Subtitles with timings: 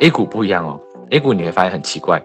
[0.00, 2.22] A 股不一样哦，A 股你会发现很奇怪，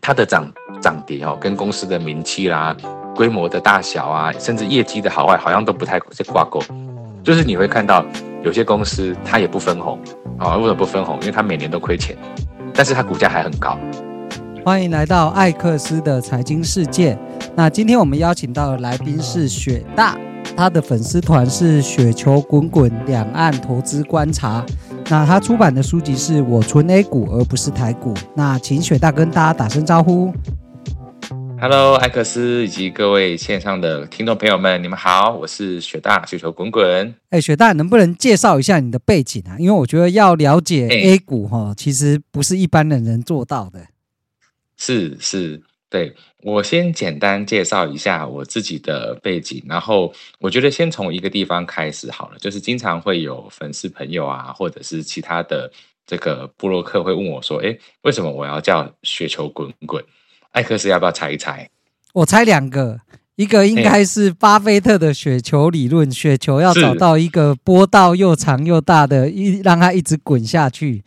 [0.00, 2.76] 它的涨涨跌哦，跟公司的名气啦、
[3.14, 5.98] 规模的大小啊，甚至业绩的好坏，好像都不太
[6.30, 6.60] 挂钩。
[7.22, 8.04] 就是你会看到
[8.42, 9.98] 有些公司它也不分红
[10.38, 11.18] 啊，为什么不分红？
[11.20, 12.16] 因为它每年都亏钱，
[12.74, 13.76] 但是它股价还很高。
[14.64, 17.18] 欢迎来到艾克斯的财经世界。
[17.54, 20.16] 那今天我们邀请到的来宾是雪大，
[20.56, 24.64] 他的粉丝团是雪球滚滚两岸投资观察。
[25.12, 28.14] 那他出版的书籍是我存 A 股而不是台股。
[28.34, 30.32] 那请雪大跟大家打声招呼。
[31.60, 37.14] Hello，艾克斯以及各位线上的听众朋友们，你们好，我是雪大，雪球滚滚。
[37.28, 39.58] 哎，雪大能不能介绍一下你的背景啊？
[39.58, 43.80] 因为我觉得要了解 A 股哈，其实不是一般人能做到的。
[44.78, 45.60] 是是，
[45.92, 46.10] 对，
[46.42, 55.70] 我先简单介绍一下我自己的背景，然后我觉得先从一个地方开始好了，就是经常会有粉丝朋友啊，或者是其他的
[56.06, 60.02] 这个布洛克会问我说，哎，为什么我要叫雪球滚滚？
[60.52, 61.68] 艾克斯要不要猜一猜？
[62.14, 63.00] 我猜两个，
[63.36, 71.04] 一个应该是巴菲特的雪球理论，雪球要找到一个波道又长又大的，一让它一直滚下去。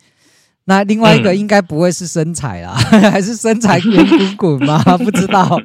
[0.68, 4.82] 那另外一个应该不会是身材啦，嗯、 还是身材滚滚滚吗？
[4.98, 5.60] 不知道。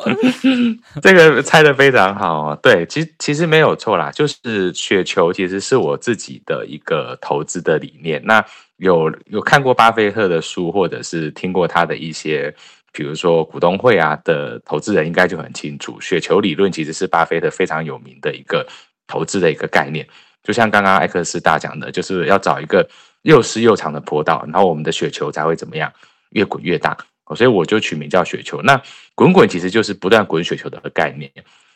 [1.02, 8.22] 这个猜的非常好，对，其实其实没有错啦，就是雪球其实是我自己的一个投资的理念。
[8.24, 8.46] 那
[8.78, 12.54] 有有看过巴菲特的书，或者是听过他的一些，
[12.94, 18.68] 比如说股东会啊的投资人，应该就很清楚，雪球理论其实是巴菲特非常有名的一个
[19.08, 20.08] 投资的一个概念。
[20.44, 22.88] 就像刚刚艾克斯大讲的，就是要找一个。
[23.24, 25.94] 又湿又长的坡道，然后我们的雪球才会怎么样？
[26.32, 26.98] 越滚越大。
[27.36, 28.60] 所以我就取名叫雪球。
[28.64, 28.82] 那
[29.14, 31.32] 滚滚其实就是不断滚雪球的概念。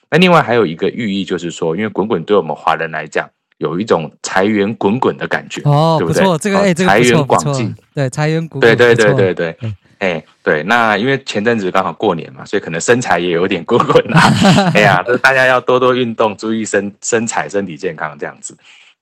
[0.09, 6.23] 那另外还有一个寓意，就是说，因为滚滚对我们华人来讲，有一种财源滚滚的感觉，哦，对不对？
[6.23, 9.57] 不错，这个哎，这个财源广进，对，财源滚滚，对对对对对，
[10.05, 10.61] 哎，对。
[10.63, 14.21] 那因为前阵子刚好过年嘛，所以可能身材也有点滚滚啊。
[14.75, 18.55] 哎呀，这大家要多多运动，注意身身材、身体健康这样子，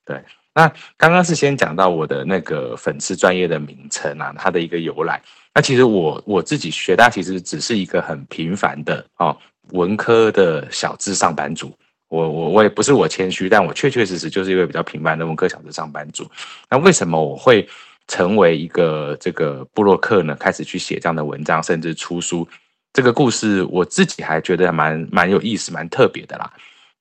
[0.06, 0.18] 对。
[0.56, 5.22] 那刚刚是先讲到我的那个粉丝专业的名称啊，它的一个由来。
[5.54, 9.36] 那其实我我自己学大其实只是一个很平凡的哦
[9.72, 11.76] 文科的小资上班族。
[12.10, 16.30] 我我我也不是我谦虚，但我确确实实就是一位比较平凡的文科小资上班族。
[16.70, 17.68] 那为什么我会
[18.08, 20.36] 成为一个这个布洛克呢？
[20.36, 22.48] 开始去写这样的文章，甚至出书，
[22.92, 26.52] 这个故事我自己还觉得蛮蛮有意思、蛮特别的啦。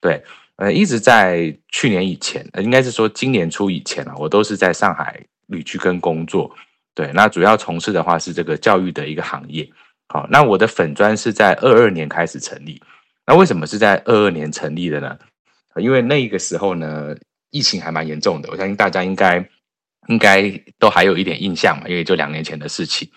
[0.00, 0.22] 对。
[0.56, 6.54] 呃，一直在去年以前，应该是说今年初以前啊，我都是在上海旅居跟工作。
[6.94, 9.68] 对，那主要从事的话是这个教育的一个行业。
[10.08, 12.80] 好，那我的粉专是在二二年开始成立。
[13.26, 15.18] 那为什么是在二二年成立的呢？
[15.76, 17.16] 因为那个时候呢，
[17.50, 19.44] 疫情还蛮严重的，我相信大家应该
[20.08, 23.08] 应该都还有一点印象嘛，因为就两年前的事情。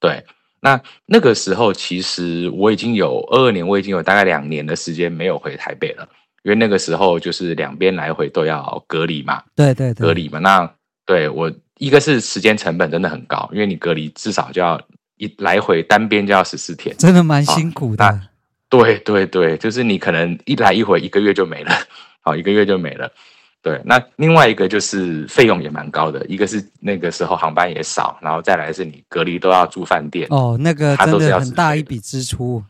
[0.00, 0.24] 对，
[0.60, 6.08] 那那个时候其实我已经有二二年，我已经有大概两年的时间没有回台北了。
[6.44, 10.38] 因为那个时候就是两边来回都要隔离嘛，对对对，隔离嘛。
[10.38, 10.72] 那
[11.04, 14.80] 对我一个是时间成本真的很高，因为你隔离至少就要
[15.16, 18.06] 一来回单边就要十四天，真的蛮辛苦的。
[18.06, 18.20] 哦、
[18.70, 21.72] 对对对，就是你可能一来一回一个月就没了，
[22.22, 23.12] 好，一个月就没了。
[23.68, 32.64] 对，那另外一个就是费用也蛮高的，一个是那个时候航班也少，然后再来是你隔离都要住饭店哦，那个真的很大一笔支出。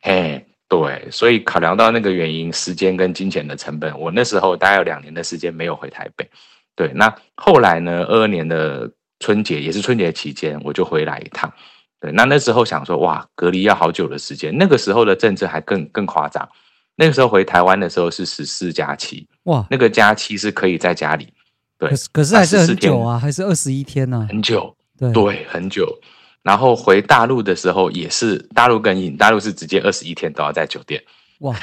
[0.00, 0.46] 嘿。
[0.68, 6.26] 对，所以考量到那个原因，时间跟金钱的成本，我那时候大概有两年的时间没有回台北。
[6.74, 11.52] 对，那后来呢，二二年的春节也是春节期间，我就回来一趟。
[12.00, 14.56] 对，那那时候想说，哇，隔离要好久的时间。
[14.56, 16.48] 那个时候的政策还更更夸张，
[16.96, 21.32] 那个时候回台湾的时候是十四加七，哇，那个加七是可以在家里。
[21.78, 24.26] 对，可是可是还是很久啊，还是二十一天呢？
[24.28, 25.98] 很久，对对，很久。
[26.42, 31.00] 然后回大陆的时候也是大陆更硬，大陆是直接二十一天都要在酒店，
[31.38, 31.56] 哇，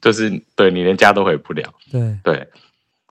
[0.00, 2.48] 就是对你连家都回不了，对对，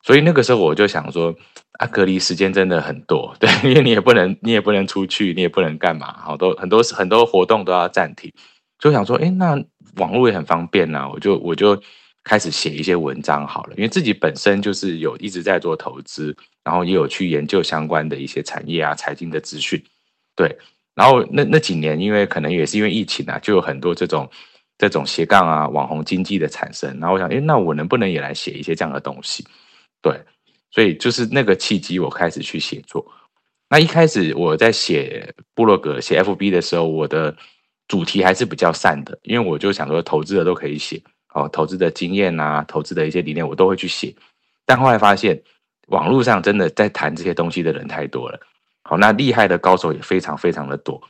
[0.02, 1.36] 所以那个时候我就想说
[1.74, 8.32] 啊，隔离时间真的很多， 对，因为你也不能你也不能出去，你也不能干嘛，好多很多很多活动都要暂停，
[8.80, 9.62] 就想说，哎，那
[9.98, 11.82] 网络也很方便呐，我就我就
[12.24, 19.82] 开始写一些文章好了，因为自己本身就是有一直在做投资，然后也有去研究相关的一些产业啊、财经的资讯，
[20.36, 20.58] 对。
[20.96, 24.30] 然后那那几年，因为可能也是因为疫情啊，就有很多这种
[24.78, 26.90] 这种斜杠啊、网红经济的产生。
[27.00, 29.46] 然后我想，诶，那我能不能也来写一些这样的东西？
[30.02, 30.20] 对，
[30.72, 33.06] 所以就是那个契机，我开始去写作。
[33.70, 37.34] 那一开始我在写部落格、写 FB 的时候，我的
[37.90, 41.02] 主题还是比较散的，因为我就想说，投资的都可以写
[41.34, 44.16] 哦，投资的经验啊，投资的一些理念，我都会去写。
[44.66, 45.42] 但后来发现，
[45.88, 48.40] 网络上真的在谈这些东西的人太多了。
[48.84, 51.02] 好，那厉害的高手也非常非常的多。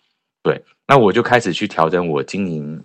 [0.42, 2.82] 对，那我就开始去调整我经营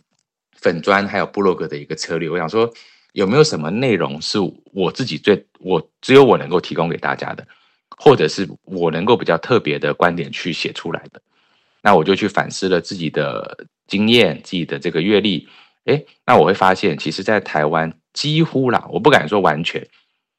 [0.57, 2.29] 粉砖还有部落格的一个策略。
[2.29, 2.69] 我想说，
[3.13, 4.41] 有没有什么内容是
[4.73, 7.47] 我自己最我只有我能够提供给大家的，
[7.97, 11.23] 或者是我能够比较特别的观点去写出来的？
[11.85, 15.47] 那我就去反思了自己的经验，自己的这个阅历。
[15.85, 19.87] 诶，那我会发现，其实，在台湾几乎啦，我不敢说完全，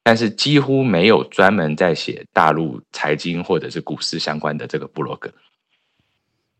[0.03, 5.31] 但是几乎没有专门在写大陆财经或者是股市相关的这个部落格。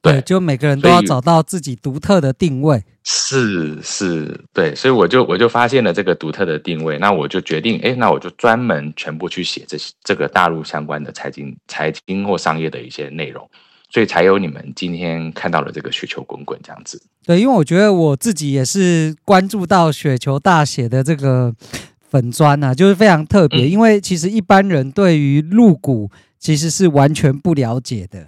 [0.04, 2.84] 对，就每个人都要找到自己独特的定位。
[3.04, 13.50] 是是，对，所以我就我就发现了这个独特的定位，那我就决定，哎，那我就专门全部去写这些这个大陆相关的财经、财经或商业的一些内容，
[13.96, 17.02] 所以才有你们今天看到了这个雪球滚滚这样子。
[17.26, 21.56] 对，因为我觉得我自己也是关注到雪球大写的这个
[22.10, 28.28] 粉砖啊，就是非常特别，嗯，因为其实一般人对于入股其实是完全不了解的。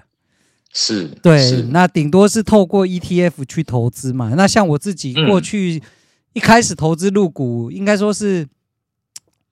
[0.71, 4.35] 是对，是那顶多是透过 ETF 去投资嘛。
[4.37, 5.83] 那像我自己过去
[6.31, 8.47] 一开始投资入股，嗯、应该说是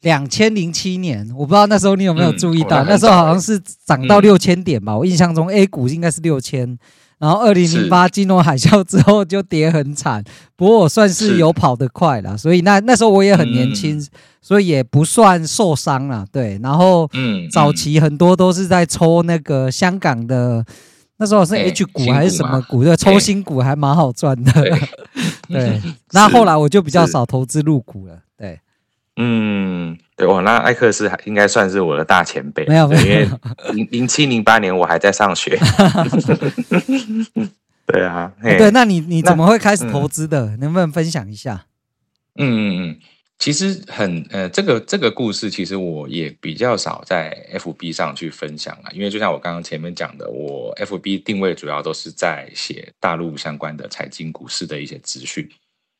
[0.05, 4.93] 两千零七年，我不知道那时候你有没有注意到，嗯、那时候好像是涨到六千点吧。
[4.93, 6.77] 嗯、我印象中 A 股应该是六千，
[7.17, 10.23] 然后二零零八金融海啸之后就跌很惨。
[10.55, 14.07] 不过我算是有跑得快啦，所以那那时候我也很年轻，嗯、
[14.43, 16.23] 所以也不算受伤了。
[16.31, 20.63] 对，然后嗯，早期很多都是在抽那个香港的。
[21.17, 22.83] 那时候是 H 股还是什么股？
[22.83, 24.51] 对，抽新股还蛮好赚的。
[25.47, 25.81] 对，
[26.11, 28.19] 那后来我就比较少投资入股了。
[28.37, 28.59] 对，
[29.17, 32.65] 嗯，对，哇，那艾克斯还应该算是我的大前辈。
[32.65, 33.29] 没有，没有，因为
[33.73, 35.57] 零零七零八年我还在上学。
[37.87, 40.57] 对啊，对，那你你怎么会开始投资的？
[40.57, 41.65] 能不能分享一下？
[42.35, 42.99] 嗯嗯嗯。
[43.37, 55.47] 其实很呃，这个这个故事其实我也比较少在 FB 上去分享了，因为就像我刚刚前面讲的，我 FB 定位主要都是在写大陆相关的财经股市的一些资讯，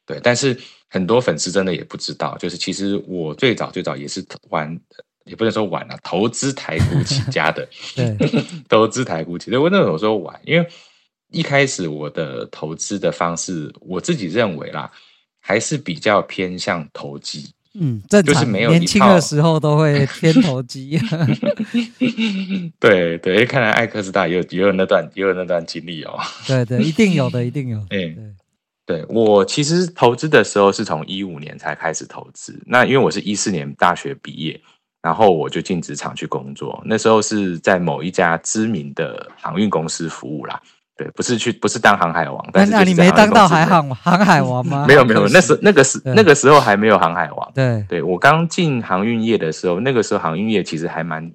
[0.05, 0.19] 对。
[0.21, 0.57] 但是
[0.89, 4.79] 很多粉丝真的也不知道，就是其实我最早最早也是玩，
[5.25, 8.15] 也不能说玩了，投资台股起家的，对，
[8.69, 9.59] 投资台股起家。
[9.59, 10.67] 我那时候玩，因为
[11.31, 14.91] 一开始我的投资的方式，我自己认为啦。
[15.47, 20.99] 还是比较偏向投机，嗯，正常，就是没有年轻的时候都会偏投机。
[22.81, 26.17] 对对，看来艾克斯大也有也有那段也有那段经历哦。
[26.47, 27.79] 对对，一定有的，一定有。
[27.87, 28.23] 对 对，
[28.85, 34.61] 对我其实投资的时候是从一五年才开始投资，那因为我是一四年大学毕业，
[35.01, 40.61] 然后我就进职场去工作，那时候是在某一家知名的航运公司服务啦。
[40.97, 44.85] 对，不是去，不是当航海王，但是那你没当到海航航海王吗？
[44.87, 47.51] 没 有没有，那时那个时那个时候还没有航海王。
[47.53, 51.29] 对对，我刚进航运业的时候，那个时候航运业其实还蛮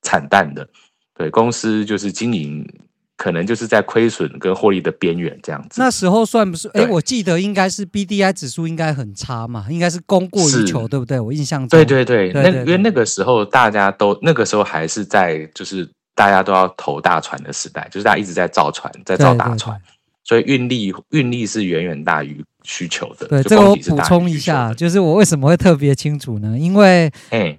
[0.00, 0.66] 惨淡的。
[1.14, 2.66] 对，公司就是经营
[3.16, 5.80] 可能就是在亏损跟获利的边缘这样子。
[5.80, 6.68] 那时候算不是？
[6.68, 11.18] 哎，我记得应该是 BDI 指数应该很差嘛，应该是供过于求，对不对？
[11.20, 11.68] 我印象中。
[11.68, 15.88] 对对对，那因为那个时候大家都那个时候还是在就是。
[16.16, 19.76] 大家都要投大船的时代，就是大家一直在造船，在造大船，
[20.22, 23.26] 所以运力运力是远远大于需求的。
[23.26, 26.56] 对，这个我补充一下，就是我为什么会特别清楚呢？
[26.56, 27.10] 因为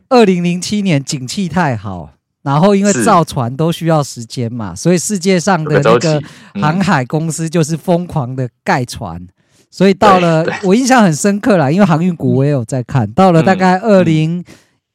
[0.08, 2.14] 二零零七年景气太好，
[2.46, 6.22] 然后因为造船都需要时间嘛，所以世界上的那个
[6.62, 9.28] 航海公司就是疯狂的盖船，嗯、
[9.70, 14.42] 所以到了我印象很深刻啦，因为航运股我也有在看，到了大概二零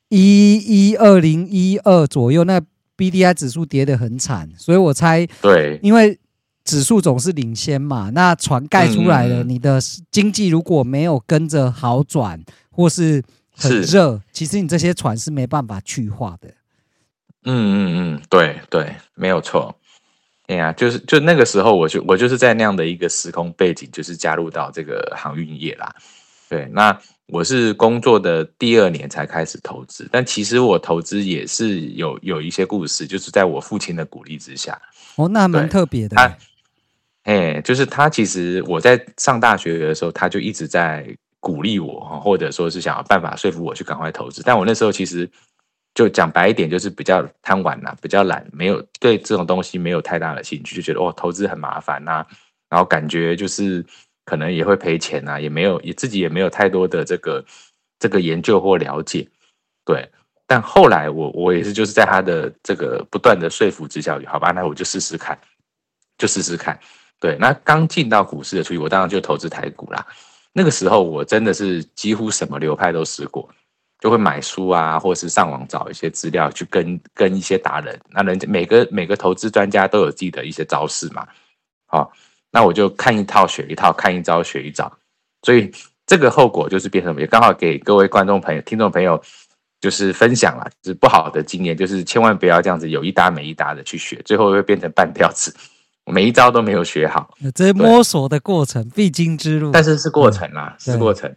[0.08, 2.58] 一一二零一二左右那。
[2.96, 6.18] B D I 指数跌得很惨，所以我猜，对，因为
[6.66, 9.80] 指数总是领先嘛，那船盖出来了，嗯、你的
[10.10, 12.38] 经济如果没有跟着好转，
[12.70, 13.22] 或是
[13.56, 16.50] 很热，其实你这些船是没办法去化的。
[17.44, 19.74] 嗯嗯嗯，对对，没有错。
[20.46, 25.94] 哎呀，就是就那个时候，我就我就是在那样的一个时空背景，就是加入到这个航运业啦。
[26.48, 26.98] 对，那。
[27.32, 34.76] 我是工作的第二年才开始投资，但其实我投资也是有有一些故事，就是在我父亲的鼓励之下。
[35.14, 36.16] 哦，那蛮特别的。
[36.16, 36.36] 他，
[37.22, 41.06] 哎，就是他其实我在上大学的时候，他就一直在
[41.38, 44.42] 鼓励我，或者说是想要办法说服我去赶快投资。
[44.44, 45.30] 但我那时候其实
[46.00, 52.24] 就讲白一点，就是比较贪玩呐，比较懒，没有对这种东西没有太大的兴趣，就觉得哦，投资很麻烦呐，
[52.68, 53.84] 然后感觉就是。
[54.26, 57.44] 可能也会赔钱啊，也没有，也自己也没有太多的这个
[57.98, 59.26] 这个研究或了解，
[59.84, 60.08] 对。
[60.46, 65.36] 但后来我我也是就是在他的这个不断的说服之下，好吧，那我就试试看，
[66.16, 66.78] 就试试看。
[67.18, 70.06] 对，那刚进到股市的初期，我当然就投资台股啦。
[70.52, 73.48] 那个时候我真的是几乎什么流派都试过，
[74.00, 77.98] 就会买书啊，或者是上网找一些资料去跟跟一些达人。
[78.10, 81.26] 那人家每个每个投资专家都有自己的一些招式嘛，
[81.86, 82.10] 好，
[82.50, 84.90] 那我就看一套学一套，看一招学一招。
[85.42, 85.70] 所以
[86.06, 87.20] 这个后果就是变成什么？
[87.20, 89.22] 也刚好给各位观众朋友、听众朋友
[89.80, 95.54] 就是分享了，就是不好的经验，就是千万不要这样子有一搭没一搭的去学，最后会变成半吊子，
[96.06, 97.34] 每一招都没有学好。
[97.54, 99.70] 这是摸索的过程，必经之路。
[99.70, 101.34] 但是是过程啦，是过程。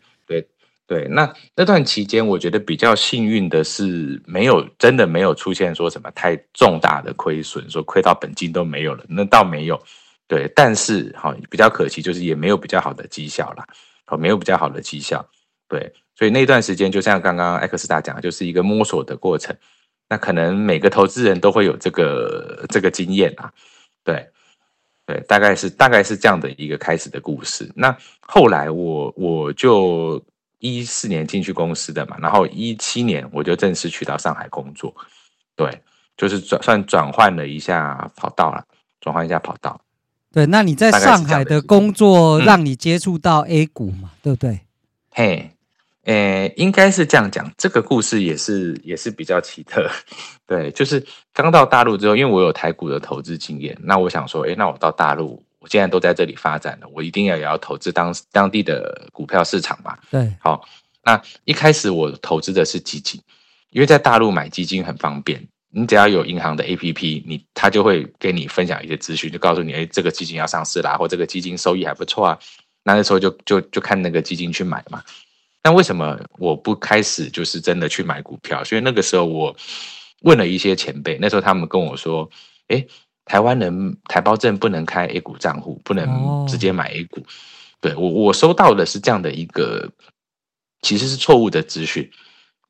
[0.85, 9.81] 对，那那段期间，我觉得比较幸运的是，没有真的没有出现说什么太重大的亏损，说亏到本金都没有了，那倒没有。
[10.27, 13.65] 对，但是哈，比较可惜就是也没有比较好的绩效啦，
[14.07, 15.25] 哦，没有比较好的绩效。
[15.69, 19.55] 对，所以那段时间就像刚刚艾克斯达讲的，就是一个摸索的过程。
[20.09, 23.49] 那可能每个投资人都会有这个这个经验啊。
[24.03, 24.27] 对，
[25.05, 27.71] 对，大概是大概是这样的一个开始的故事。
[27.73, 30.21] 那后来我我就。
[30.63, 34.95] 一四年进去公司的嘛，然后一七年我就正式去到上海工作，
[35.57, 35.69] 对，
[36.15, 38.63] 就是转算转换了一下跑道了，
[39.01, 39.81] 转换一下跑道。
[40.31, 44.61] 对，那你在上海的工作让你接触到 A 股嘛，嗯、对不对？
[45.11, 45.51] 嘿，
[46.05, 49.85] 诶，应该是这样讲，这个故事也是也是比较奇特。
[50.47, 55.43] 对，就是刚到大陆之后，因为我有台股的投资经验，那我想说，诶，那我到大陆。
[55.63, 59.97] 我现在都在这里发展了，我一定要也要投资当当地的股票市场嘛。
[60.11, 60.67] 对，好，
[61.03, 63.21] 那一开始我投资的是基金，
[63.69, 72.37] 因为在大陆买基金很方便，你只要有银行的 APP，你他就会给你分享一些资讯，就告诉你，哎，这个基金要上市啦，或这个基金收益还不错啊。
[72.83, 75.01] 那那时候就就就看那个基金去买嘛。
[75.63, 78.61] 那为什么我不开始就是真的去买股票？
[78.65, 79.55] 所以那个时候我
[80.23, 82.29] 问了一些前辈，那时候他们跟我说，
[82.67, 82.85] 哎。
[83.25, 87.21] 台湾人台胞证不能开 A 股账户，不能直接买 A 股。
[87.21, 87.27] Oh.
[87.79, 89.89] 对，我我收到的是这样的一个，
[90.81, 92.09] 其实是错误的资讯。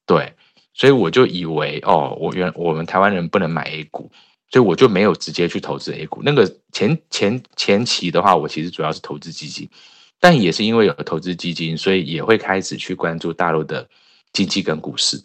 [0.05, 0.33] 对，
[0.73, 4.11] 所以我就以为哦，我原我们台湾人不能买 A 股，
[4.51, 6.21] 所以我就没有直接去投资 A 股。
[6.23, 9.69] 那个前前前期的话，我其实主要是投资基金，
[10.19, 13.87] 但也是因为有投资基金，所以也会开始去关注大陆的
[14.31, 15.23] 经济跟股市。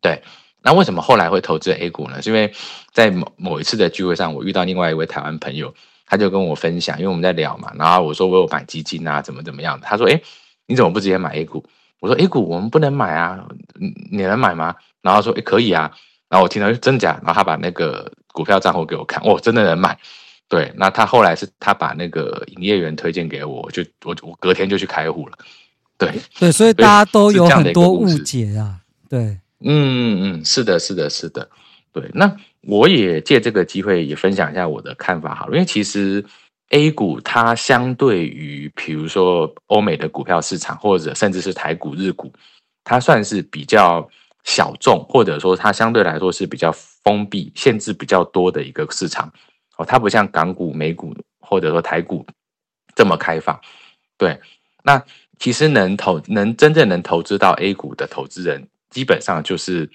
[0.00, 0.22] 对。
[0.62, 2.20] 那为什么后来会投资 A 股呢？
[2.20, 2.52] 是因为
[2.92, 5.72] 在某某一次的聚会上，我遇到另外一位台湾朋友，
[6.06, 10.20] 他就跟我分享，因为我们在聊嘛，然后我说我有买基金啊，怎么怎么样的，他说，哎，
[10.66, 11.64] 你怎么不直接买 A 股？
[12.00, 13.46] 我说 A 股我们不能买啊，
[14.10, 14.74] 你能买吗？
[15.02, 15.90] 然后说，诶，可以啊。
[16.28, 19.96] 然后我听到真假，然后他把那个股票账户给我看，哦，真的能买。
[20.48, 25.38] 对，那他后来是他把那个营业员推荐给我，就我我隔天就去开户了。
[25.96, 29.38] 对对，所以大家都有很多误解啊，对。
[29.60, 31.48] 嗯嗯嗯，是的，是的，是的，
[31.92, 32.10] 对。
[32.14, 36.24] 那我也借这个机会也分享一下我的看法好，因为其实
[36.70, 42.30] A 股它相对于比如说欧美的股票市场，或者甚至是台股、日股，
[42.84, 44.06] 它算是比较
[44.44, 46.70] 小众，或者说它相对来说是比较
[47.02, 49.32] 封闭、限制比较多的一个市场
[49.78, 49.86] 哦。
[49.86, 52.26] 它不像港股、美股或者说台股
[52.94, 53.58] 这么开放。
[54.18, 54.38] 对，
[54.82, 55.02] 那
[55.38, 58.68] 其实能投、能真正能投资到 A 股的投资人。
[58.96, 59.86] 基本上就是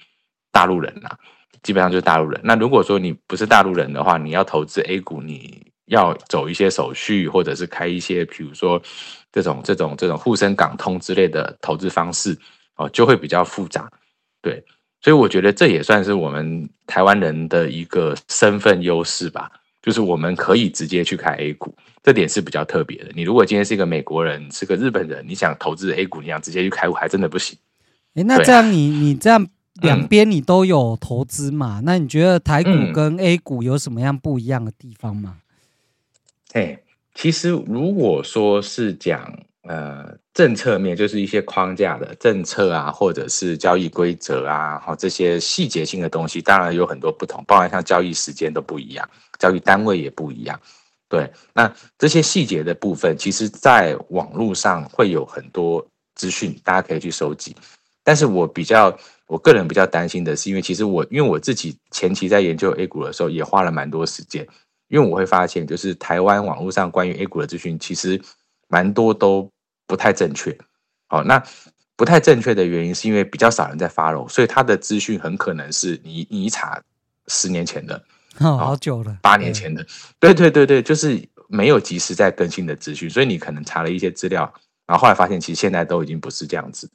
[0.52, 1.18] 大陆人啦，
[1.60, 2.40] 基本上就是大陆人。
[2.44, 8.80] 那如果说你不是大陆人的话，你要投资 A 股，你要走一些手续，或者是开一些，比如说
[9.32, 12.38] 这种这种这种沪深港通之类的投资方式
[12.76, 13.90] 哦，就会比较复杂。
[14.40, 14.64] 对，
[15.00, 19.50] 所以我觉得这也算是我们台湾人的一个身份优势吧，
[19.82, 23.10] 就是我们可以直接去开 A 股，这点是比较特别的。
[23.16, 27.58] 你如果今天是一个美国人，是个日本人，你想投资 A 股，你想直接去开户，还真的不行。
[28.14, 29.46] 哎，那这样你你这样
[29.80, 31.80] 两边你都有投资嘛？
[31.80, 35.38] 嗯、那你觉得台股跟 A 股有什么样不一样的地方吗？
[36.52, 36.78] 哎，
[37.14, 50.60] 其实如果说是讲呃政策面，就是一些框架的政策啊，或者是交易规则啊，好这些细节性的东西，当然有很多不同，包含像交易时间都不一样，交易单位也不一样。
[51.08, 57.56] 对，那这些细节的部分，其实在网络上会有很多资讯，大家可以去收集。
[58.04, 64.46] 但是我比较，我个人比较担心的是，因为其实我，因为我自己前期在研究 A 股的时候，也花了蛮多时间，
[64.88, 68.20] 因为我会发现，就是台湾网络上关于 A 股的资讯，其实
[68.68, 69.48] 蛮多都
[69.86, 70.56] 不太正确。
[71.06, 71.42] 好，那
[71.94, 76.82] 不太正确的原因，是因为比较少人在 follow，所以他的资讯很可能是你你一查
[77.28, 78.02] 十年前的，
[78.40, 79.86] 哦，好久了，八年前的，
[80.18, 84.52] 对对对对，就是没有及时在更新的资讯，所以你可能查了一些资料，
[84.86, 86.90] 然后后来发现，其实现在都已经不是这样子，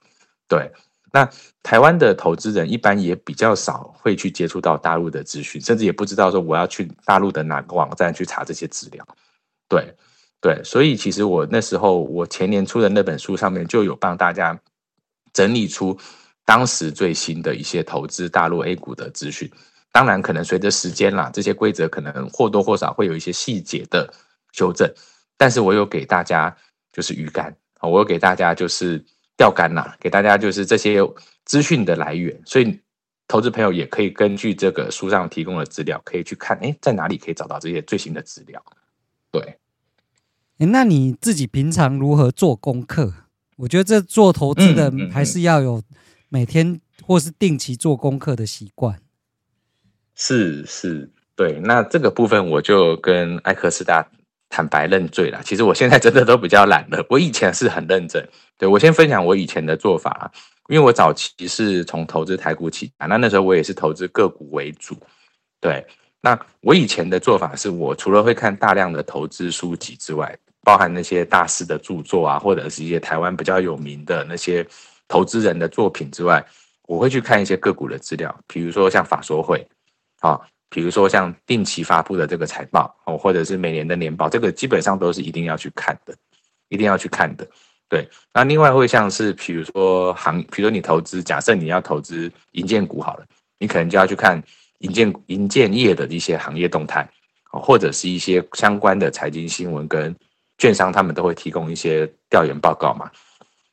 [0.49, 0.69] 对。
[1.11, 1.29] 那
[1.63, 9.05] 台湾的投资人一般也比较少会去接触到大陆的资讯，甚至也不知道说我要去大陆的哪个网站去查这些资料。
[9.69, 9.95] 对
[10.39, 14.59] 对，所以其实我那时候我前年出的那本书上面就有帮大家
[15.33, 15.97] 整理出
[16.45, 19.51] 当时最新的一些投资大陆 A 股的资讯。
[19.91, 24.13] 当然，可能随着时间啦，这些规则可能或多或少会有一些细节的
[24.51, 24.87] 修正。
[25.37, 26.55] 但是我有给大家
[26.93, 29.03] 就是鱼竿，我有给大家就是
[29.37, 30.99] 钓竿呐，给大家就是这些
[31.45, 32.41] 资讯的来源。
[32.45, 32.79] 所以，
[33.27, 38.61] 投资朋友也可以根据这个书上提供的资料，可以去看，哎，在哪里可以找到这些最新的资料。
[39.31, 39.59] 对，
[40.57, 43.13] 那你自己平常如何做功课？
[43.57, 45.83] 我觉得这做投资的还是要有
[46.29, 48.99] 每天或是定期做功课的习惯。
[50.15, 54.09] 是是，对，那这个部分我就跟艾克斯大
[54.57, 55.39] 坦白认罪了。
[55.45, 58.27] 其实我现在真的都比较懒了，我以前是很认真。
[58.57, 60.31] 对，我先分享我以前的做法啊，
[60.67, 64.97] 因为我早期是从投资台股起，那那时候我也是投资个股为主。
[65.61, 65.85] 对，
[66.21, 74.65] 那我以前的做法是我除了会看大量的投资书籍之外，包含那些大师的著作啊，或者是一些台湾比较有名的那些
[75.07, 76.43] 投资人的作品之外，
[76.87, 79.63] 我会去看一些个股的资料，比如说像法说会。
[80.21, 86.13] 啊，比如说像定期发布的这个财报哦，或者是每年的年报，这个基本上都是一定要去看的，
[86.67, 87.47] 一定要去看的。
[87.87, 93.25] 对，那另外会像是比如说行，比如说你投资，假设你要投资银建股好了，
[93.59, 94.43] 你可能就要去看
[94.79, 97.09] 银建银建业的一些行业动态，
[97.49, 100.13] 或者是一些相关的财经新闻跟
[100.57, 103.09] 券商他们都会提供一些调研报告嘛。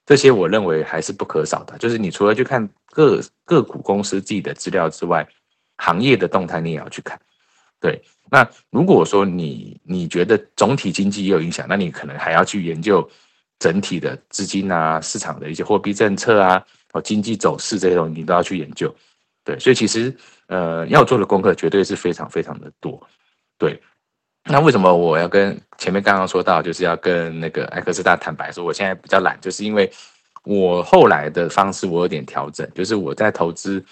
[0.06, 5.26] 这些我认为还是不可少的，就是你除了去看个个股公司自己的资料之外。
[5.84, 7.20] 行业的动态你也要去看，
[7.78, 8.00] 对。
[8.30, 13.06] 那如果说你你觉得总体经济也有影响，那你可能还要去研究
[13.58, 16.64] 整体的资金啊、市场的一些货币政策啊、
[16.94, 18.92] 哦经济走势这些东西，你都要去研究。
[19.44, 20.12] 对，所以其实
[20.46, 22.98] 呃要做的功课绝对是非常非常的多。
[23.58, 23.78] 对。
[24.46, 29.90] 那为什么我要跟前面刚刚说到，就是要跟那个艾克斯大坦白说，我现在比较懒，就是因为
[30.44, 33.84] 我后来的方式我有点调整，就是我在投资。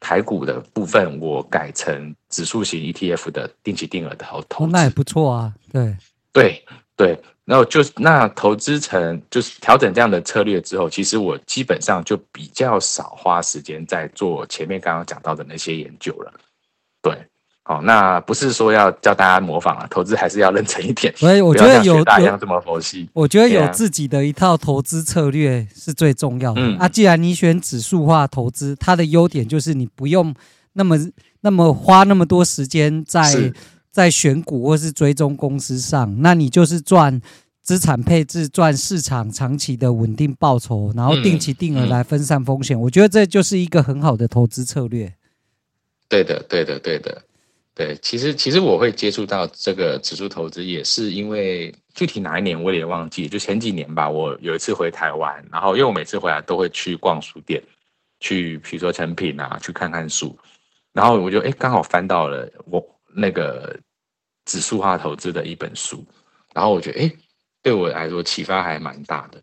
[0.00, 5.54] 台股的部分，我改成指数型 ETF 的定期定额的投投资，那也不错啊。
[5.72, 5.96] 对
[6.32, 6.64] 对
[6.96, 16.32] 对，然后就是那投资成就是调整这样的策略之后，其实我基本上就比较少花时间在做前面刚刚讲到的那些研究了。
[17.02, 17.16] 对。
[17.68, 21.14] 好，那不是说要教大家模仿啊，投资还是要认真一点。
[21.14, 26.62] 所以我 觉得有大样这么佛系，我觉得有自己的一套投资策略是最重要的。
[26.62, 30.34] 嗯、啊，既然你选指数化投资，它的优点就是你不用
[30.72, 30.96] 那么
[31.42, 33.52] 那么花那么多时间在
[33.90, 37.20] 在选股或是追踪公司上，那你就是赚
[37.60, 42.74] 资产配置，赚市场长期的稳定报酬，然后定期定额来分散风险。
[42.74, 45.12] 嗯嗯、我觉得这就是一个很好的投资策略。
[46.08, 47.24] 对的，对的，对的。
[47.78, 54.10] 对，其实其实我会接触到这个指数投资，也是因为具体哪一年我也忘记，就前几年吧。
[54.10, 57.62] 我有一次回台湾，然后因为我每次回来都会去逛书店，
[58.18, 60.36] 去比如说成品啊，去看看书，
[60.92, 63.78] 然后我就哎刚好翻到了我那个
[64.44, 66.04] 指数化投资的一本书，
[66.52, 67.12] 然后我觉得哎
[67.62, 69.40] 对我来说启发还蛮大的，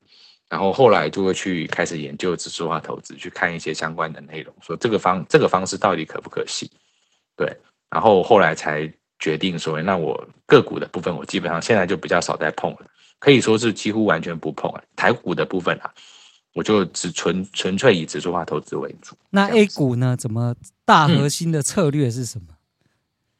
[0.49, 6.69] 然后后来就会去开始研究指数化投资，去看一些相关的内容，说这个方这个方式到底可不可行？
[7.37, 7.57] 对。
[7.89, 12.85] 然后后来才决定说，那我个股的部分，我基本上现在就比较少再碰了，
[13.19, 14.83] 可以说是几乎完全不碰了。
[14.95, 15.93] 台股的部分啊，
[16.53, 19.15] 我就只纯纯粹以指数化投资为主。
[19.29, 20.17] 那 A 股呢？
[20.17, 22.47] 怎么大核心的策略是什么？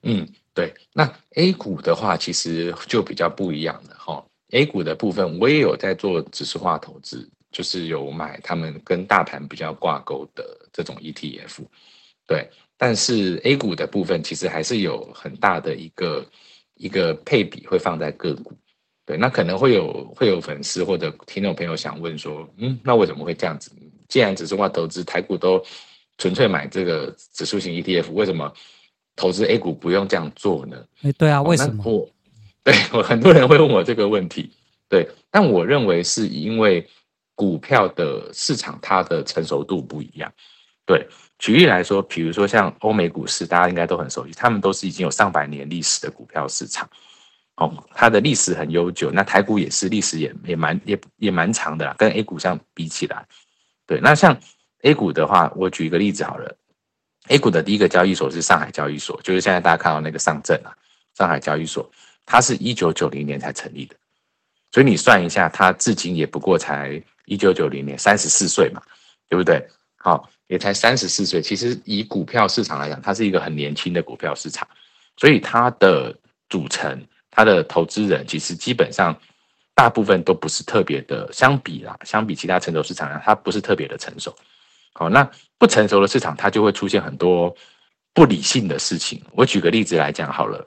[0.04, 0.74] 嗯，嗯，对。
[0.94, 4.24] 那 A 股的话，其实就比较不一样的哈。
[4.52, 11.66] A 股的部分，我也有在做指数化投资，就是有买他们跟大盘比较挂钩的这种 ETF，
[12.26, 12.50] 对。
[12.78, 16.26] 但是 A 股的部分其实还是有很大的一个
[16.76, 18.52] 一个配比会放在个股，
[19.06, 23.72] 对，那可能会有会有粉丝或者听众朋友想问说，嗯，那为什么会这样子？
[24.10, 25.64] 既然指数化投资台股都
[26.18, 28.54] 纯粹买这个指数型 ETF，为什么
[29.16, 30.86] 投资 A 股不用这样做呢？
[31.02, 31.84] 哎，对啊，为什么？
[31.86, 32.10] 我
[32.64, 34.52] 对我很多人会问我这个问题，
[34.90, 36.86] 对，但我认为是因为
[37.36, 40.30] 股票的市场它的成熟度不一样，
[40.86, 41.08] 对。
[41.38, 46.90] 举例来说，比如说像欧美股市，大家应该都很熟悉，他们都是已经有上百年历史的股票市场，
[47.58, 49.12] 哦，它的历史很悠久。
[49.12, 53.26] 那台股也是历史也也蛮也也蛮长的啦，跟 A 股相比起来，
[53.86, 54.00] 对。
[54.00, 54.36] 那像
[54.84, 56.56] A 股的话，我举一个例子好了
[57.28, 60.72] ，A 股的第一个交易所是上海交易所，就是现在大家看到那个上证啊，
[61.18, 61.92] 上海交易所，
[62.26, 63.96] 它是一九九零年才成立的，
[64.72, 68.82] 所以你算一下，它至今也不过才一九九零年，三十四岁嘛，
[69.28, 69.68] 对不对？
[69.98, 70.30] 好。
[70.48, 74.68] 也才三十四岁，其实以股票市场来讲，它是一个很年轻的股票市场，
[75.18, 76.16] 所以它的
[76.50, 79.18] 组成、它的投资人，其实基本上
[79.74, 84.36] 大部分都不是特别的，相比啦，相比其他成熟市场，它不是特别的成熟。
[84.94, 87.54] 好，那不成熟的市场，它就会出现很多
[88.14, 89.22] 不理性的事情。
[89.34, 90.66] 我举个例子来讲好了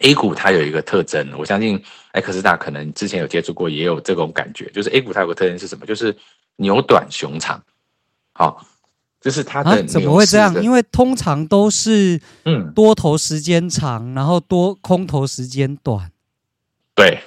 [0.00, 1.82] ，A 股它有一个特征，我相信
[2.12, 5.86] 艾克斯大可能之前有接触过，也有这种感觉，就是 A 股它有个特征是什么？
[5.86, 6.14] 就是
[6.56, 7.62] 牛短熊长。
[8.34, 8.66] 好，
[9.20, 10.62] 就是它的、啊、怎么会这样？
[10.62, 16.10] 因为通常都是嗯多头时间长，嗯、然后多空头时间短。
[16.94, 17.20] 对。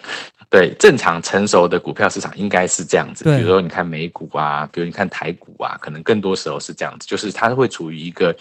[0.50, 3.24] 对，正常成熟的股票市场应该是这样子。
[3.24, 8.36] 比如说，你看美股啊，比如你看台股啊，可能更多时候是这样子，就是它会处于一个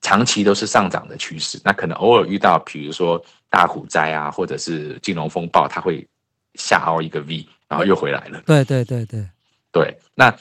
[0.00, 1.60] 长期都是上涨的趋势。
[1.64, 6.06] 那可能偶尔遇到，比如说大股灾啊，或者是金融风暴，它会
[6.54, 8.40] 下凹一个 V，然后又回来了。
[8.46, 9.28] 对对对对
[9.72, 9.98] 对。
[10.14, 10.32] 那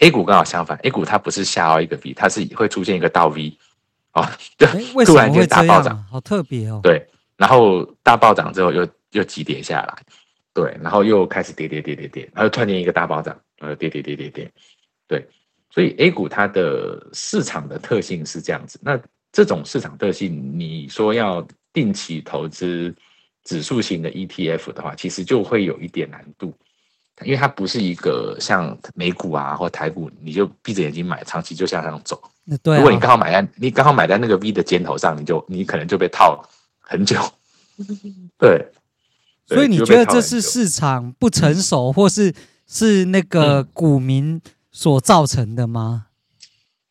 [0.00, 3.56] A 股刚好相反，A 股它不是下凹一个 V，它是会出现一个倒 V，
[4.12, 4.26] 哦，
[4.56, 4.68] 对
[5.04, 6.80] 突然间大暴涨，好特别哦。
[6.82, 9.98] 对，然后大暴涨之后又又急跌下来。
[10.52, 14.48] 对，然后又开始跌跌跌跌跌，然后突然间一个大暴涨，呃，跌跌跌跌跌，
[15.08, 15.26] 对，
[15.68, 18.78] 所以 A 股它的市场的特性是这样子。
[18.80, 18.96] 那
[19.32, 22.94] 这种市场特性，你说要定期投资
[23.42, 26.56] 指数型的 ETF 的话，其实就会有一点难度，
[27.22, 32.20] 因为它不是一个像美股啊或台股，你就闭着眼睛买，长期就向上走。
[32.62, 36.42] 对啊，如果你刚好买在你刚好买在那个 V 的尖头上，你就你可能就被套
[36.80, 37.20] 很久。
[38.38, 38.70] 对。
[39.46, 42.34] 所以你觉得这是市场不成熟，或是
[42.66, 44.40] 是那个股民
[44.72, 46.06] 所造成的吗？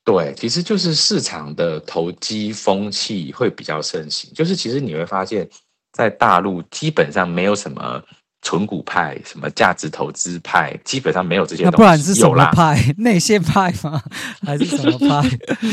[0.05, 4.31] 对，其实就是市场的投机风气会比较盛行。
[4.35, 5.49] 就是其实你会发现，
[5.91, 7.99] 在大陆基本上没有什么
[8.43, 11.75] 纯股派、什么价值投资派，基本上没有这些东西。
[11.75, 12.77] 那不然是什么派？
[12.99, 13.99] 内线派吗？
[14.45, 15.27] 还是什么派？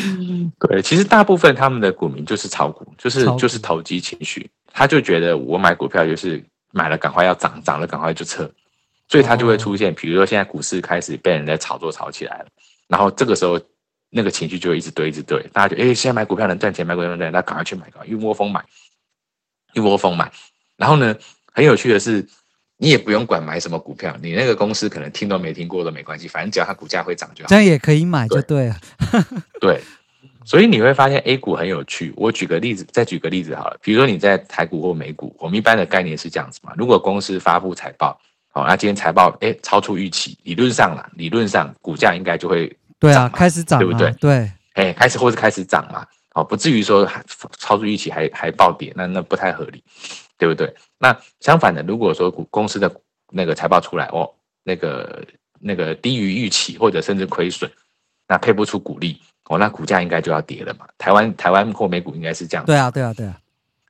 [0.66, 6.42] 对，其实大部分他们的股民就是炒股，就是就是投机情绪，他就觉得我买股票就是。
[6.72, 8.48] 买了赶快要涨，涨了赶快就撤，
[9.09, 12.46] 所以他就会出现，比如说现在股市开始被人在炒作炒起来了，
[12.87, 13.61] 然后这个时候
[14.09, 18.64] 那个情绪就会一直堆一直堆，大家就哎，现在买股票能赚钱，买股票能赚钱，那赶快去买，赶快一窝蜂买，
[19.74, 20.30] 一窝蜂买。
[20.76, 21.12] 然后呢，
[21.52, 22.24] 很有趣的是，
[22.80, 27.48] 你也不用管买什么股票，你那个公司可能听都没听过都没关系，反正只要它股价会涨就好。
[27.48, 28.76] 这样也可以买就对了，
[29.60, 29.74] 对。
[29.76, 29.80] 对
[30.42, 32.12] 所以你会发现 A 股很有趣。
[32.16, 33.78] 我举个例子，再举个例子好了。
[33.82, 36.72] 比如说你在台股或美股，我们一般的概念是这样子嘛。
[36.76, 38.18] 如果公司发布财报，
[38.50, 44.10] 好，那今天财报哎超出预期，理论上啦，理论上股价应该就会对啊，开始涨，对不对？
[44.12, 47.08] 对，哎，开始或是开始涨嘛，好，不至于说
[47.58, 49.84] 超出预期还还暴跌，那那不太合理，
[50.40, 50.74] 对不对？
[50.98, 52.90] 那相反的，如果说股公司的
[53.31, 54.29] 那个财报出来哦，
[54.64, 55.22] 那个
[55.61, 57.70] 那个低于预期或者甚至亏损，
[58.26, 59.20] 那配不出股利。
[59.50, 60.87] 哦，那股价应该就要跌了嘛？
[60.96, 62.64] 台湾台湾或美股应该是这样。
[62.64, 63.38] 对啊，对啊，对啊。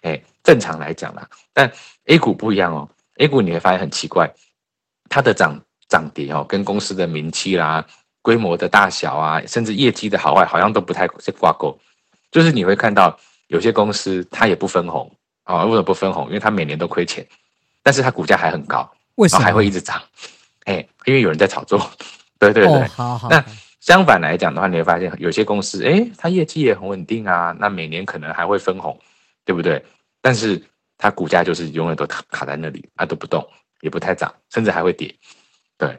[0.03, 1.71] 哎，正常来讲啦，但
[2.07, 2.89] A 股不一样哦。
[3.19, 4.29] A 股你会发现很奇怪，
[5.09, 7.87] 它的涨涨跌哦，跟公司的名气啦、
[8.23, 11.79] 规模的大小啊，甚至业绩的好坏，好像都不太是挂钩。
[12.31, 13.15] 就是你会看到
[13.49, 15.15] 有些公司它也不分红
[15.57, 16.27] 啊，为什么不分红？
[16.27, 17.27] 因为它每年都亏钱，
[17.83, 20.01] 但是它股价还很高，为什么还会一直涨？
[20.65, 21.91] 哎，因为有人在炒作。
[22.39, 23.29] 对 对对，哦、好好。
[23.29, 23.45] 那
[23.81, 28.99] 相反来讲的话，你会发现有些公司，哎，它业绩也很稳定啊，那每年可能还会分红，
[29.45, 29.85] 对不对？
[30.23, 30.63] 但是
[30.99, 33.47] 它股价就是永远都卡在那里，啊都不动，
[33.81, 35.15] 也不太涨，甚至还会跌，
[35.79, 35.99] 对，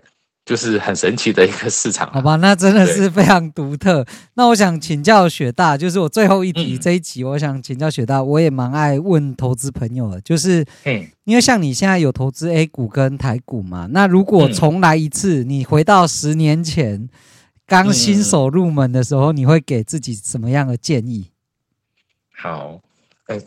[0.51, 2.11] 就是很神奇的一个市场。
[2.11, 4.05] 好吧，那真的是非常独特。
[4.33, 10.65] 那我想请教雪大，就是我最后一题这一集，我想请教雪大，我也蛮爱问投资朋友的，就是，
[11.23, 17.07] 因为像你现在有投资 A 股跟台股嘛，那如果重来一次，你回到十年前。
[17.67, 21.31] 刚新手入门的时候，你会给自己什么样的建议？
[22.35, 22.81] 好，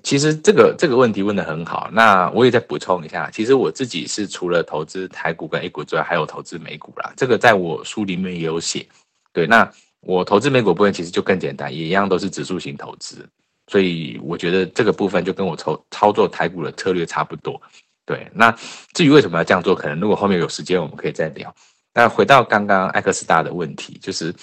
[0.02, 1.88] 其实这个这个问题问得很好。
[1.92, 7.12] 那我也再补充一下，其实我自己是除了投资台股跟 A 股之外，还有投资美股啦。
[7.16, 8.86] 这个在我书里面也有写。
[9.32, 9.70] 对，那
[10.00, 13.28] 我投资美股部分其实就更简单，也一样都是指数型投资。
[13.66, 17.60] 所以我觉得这个部分就跟我操操作台股的策略差不多。
[18.04, 18.54] 对，那
[18.92, 21.54] 至于为什么要这样做，可能如果后面有时间，我们可以再聊。
[21.94, 24.34] 那回到刚刚艾克斯大的问题，就是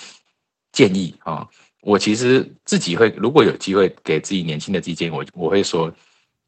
[0.72, 1.48] 建议啊、
[1.82, 5.92] 我其实自己会，如果有机会给自己年轻的自己建议，我我会说，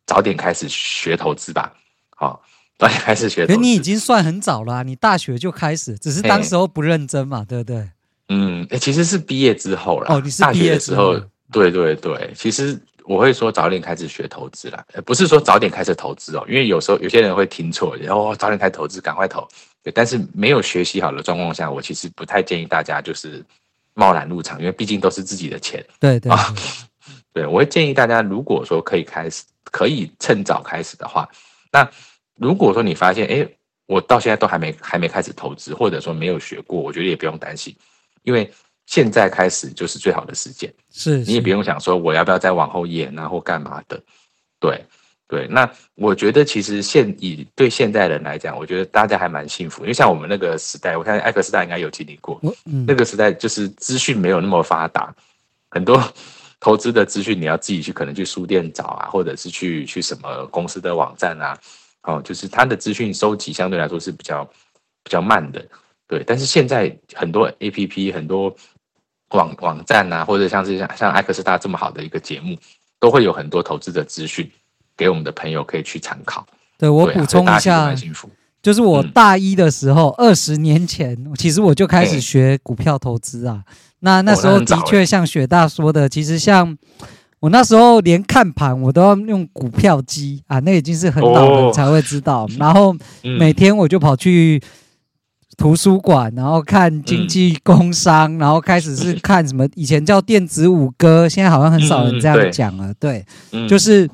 [0.05, 1.73] 早点开始学投资吧，
[2.15, 2.39] 好、哦，
[2.77, 3.59] 早点开始学投资。
[3.59, 7.89] 你已经算很早了、啊，你大学就开始，只是当时候不认真嘛，嘿对不对？
[8.29, 10.13] 嗯，其实是毕业之后了。
[10.13, 11.19] 哦，你是毕业的时候，
[11.51, 19.47] 对对对，其实我会说早点开始学投资啦，不是说早点开始投资哦，因为有时候有些人会听错，然后早点开始投资，赶快投。
[19.83, 23.43] 对，但是没有学习好的状况下，我其实不太建议大家就是
[23.93, 25.83] 贸然入场，因为毕竟都是自己的钱。
[25.99, 26.53] 对对啊，
[27.33, 31.27] 对，我会建议大家，如果说可以开始，可以趁早开始的话，
[31.71, 31.89] 那
[32.35, 33.47] 如果说你发现，哎，
[33.85, 37.75] 我到现在都还没还没开始投资，或者说没有学过，我觉得也不用担心，
[38.23, 38.51] 因为
[38.85, 40.73] 现在开始就是最好的时间。
[40.91, 44.01] 是，你也不用想说我要不要再往后延啊或干嘛的。
[44.59, 44.83] 对
[45.33, 55.13] 对，那我觉得其实现以对现代人来讲，我觉得大家还蛮幸福，因为像我们那个时代，我看艾克斯大应该有经历过，嗯，那个时代就是资讯没有那么发达，
[55.71, 55.99] 很多。
[56.63, 61.59] 投资的资讯你要自己去，可能去书店找啊，或者是去去什么公司的网站啊，
[62.03, 64.45] 哦，就是他的资讯收集相对来说是比较
[65.03, 65.61] 比较慢的，
[66.07, 66.23] 对。
[66.25, 68.55] 但是现在很多 APP、很多
[69.31, 72.57] 网网站啊，或者像是像像艾克斯大这么好的一个节目，
[72.97, 74.49] 都会有很多投资的资讯
[74.97, 76.45] 给我们的朋友可以去参考。
[76.77, 77.93] 对，我补充一下，
[78.61, 83.63] 就是我大一的时候，二十年前，其实我就开始学股票投资啊。
[83.99, 86.77] 那那时候的确像雪大说的，其实像
[87.39, 92.47] 我那时候连看盘我都要用股票机啊，那已经是很老人才会知道。
[92.59, 94.61] 然后每天我就跑去
[95.57, 102.93] 图书馆，然后看经济工商，然后开始是看什么以前叫电子五哥，现在好像很少人这样讲了。
[102.95, 103.25] 对，
[103.69, 104.09] 就是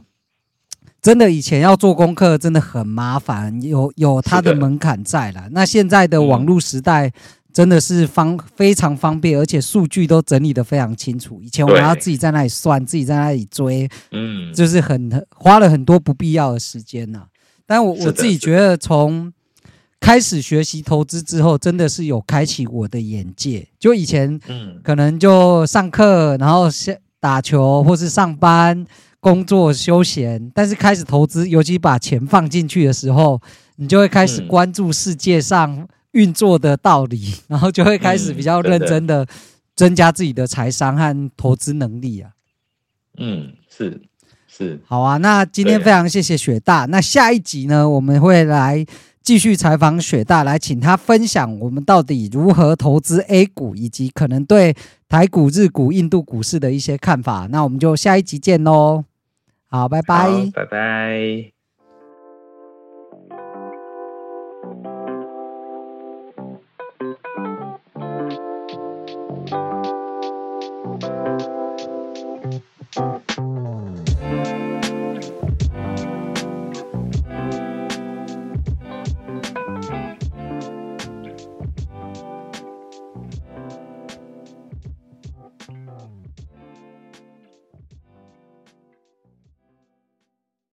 [1.02, 5.48] 真的以前要做功课真的很麻烦，有有它的门槛在了。
[5.52, 7.12] 那现在的网络时代。
[7.52, 11.42] 真的是方非常方便，而且数据都整理的非常清楚。
[11.42, 17.26] 以前我们要自己在那里算，自己在那里追，嗯，就是很花了很多不必要的时间呐、啊。
[17.66, 19.34] 但我我自己觉得，从
[20.00, 23.68] 开始学习投资之后，真的是有开启我的眼界。
[23.80, 28.86] 就以前，嗯，可能就上课，然后先打球，或是上班、
[29.20, 30.52] 工作、休闲。
[30.54, 33.42] 但是开始投资，尤其把钱放进去的时候，
[33.78, 35.88] 你就会开始关注世界上。
[36.14, 39.24] 运作的道理，然后就会开始比较认真的
[39.76, 42.32] 增加自己的财商和投资能力啊。
[43.20, 44.02] 嗯，是
[44.48, 45.18] 是，好啊。
[45.18, 46.86] 那今天非常谢谢雪大。
[46.86, 48.84] 那下一集呢，我们会来
[49.22, 54.76] 继续采访雪大，来请他分享我们到底如何投资 A 股，以及可能对
[55.08, 57.48] 台股、日股、印度股市的一些看法。
[57.52, 59.09] 那我们就下一集见喽。
[59.70, 61.59] 好，拜拜，拜拜。